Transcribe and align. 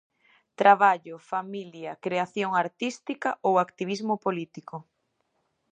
Traballo, 0.59 1.15
familia, 1.31 1.91
creación 2.05 2.51
artística 2.63 3.29
ou 3.47 3.53
activismo 3.65 4.15
político. 4.25 4.77